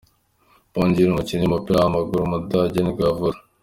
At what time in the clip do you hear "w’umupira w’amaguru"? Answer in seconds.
1.45-2.19